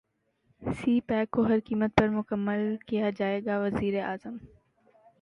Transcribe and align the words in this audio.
سی 0.61 0.93
pack 1.07 1.29
کو 1.31 1.41
ہر 1.47 1.59
قیمت 1.65 1.91
پر 1.97 2.09
مکمل 2.09 2.75
کیا 2.87 3.09
جائے 3.17 3.39
گا 3.45 3.57
وزیراعظم 3.59 4.37